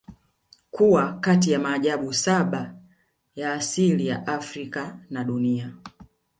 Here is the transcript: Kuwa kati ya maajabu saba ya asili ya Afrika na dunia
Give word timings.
Kuwa 0.71 1.13
kati 1.19 1.51
ya 1.51 1.59
maajabu 1.59 2.13
saba 2.13 2.75
ya 3.35 3.53
asili 3.53 4.07
ya 4.07 4.27
Afrika 4.27 4.99
na 5.09 5.23
dunia 5.23 5.73